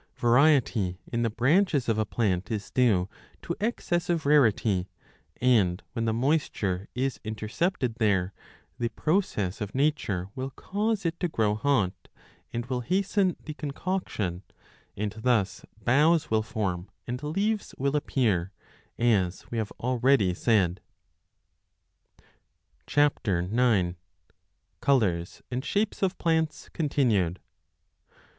Variety 0.15 0.97
in 1.05 1.21
the 1.21 1.29
branches 1.29 1.87
of 1.87 1.99
a 1.99 2.07
plant 2.07 2.49
is 2.49 2.71
due 2.71 3.07
to 3.43 3.55
excessive 3.59 4.25
rarity, 4.25 4.89
and, 5.39 5.83
when 5.93 6.05
the 6.05 6.11
moisture 6.11 6.87
is 6.95 7.19
intercepted 7.23 7.93
there, 7.99 8.33
the 8.79 8.89
process 8.89 9.61
of 9.61 9.75
nature 9.75 10.27
will 10.33 10.49
cause 10.49 11.05
it 11.05 11.19
to 11.19 11.27
grow 11.27 11.53
hot 11.53 12.07
and 12.51 12.65
will 12.65 12.79
hasten 12.79 13.35
the 13.45 13.53
concoction, 13.53 14.41
3 14.95 15.03
and 15.03 15.11
thus 15.19 15.65
boughs 15.83 16.31
will 16.31 16.41
form 16.41 16.89
and 17.05 17.21
leaves 17.21 17.75
will 17.77 17.95
appear, 17.95 18.51
as 18.97 19.51
we 19.51 19.59
have 19.59 19.69
already 19.79 20.33
said. 20.33 20.81